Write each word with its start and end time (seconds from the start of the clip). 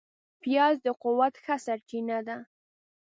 پیاز 0.41 0.75
د 0.85 0.87
قوت 1.01 1.33
ښه 1.43 1.55
سرچینه 1.65 2.17
ده 2.27 2.37